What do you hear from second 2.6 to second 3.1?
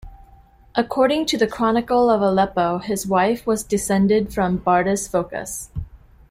his